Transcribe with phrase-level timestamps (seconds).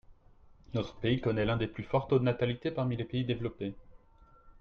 [0.73, 3.75] Notre pays connaît l’un des plus forts taux de natalité parmi les pays développés.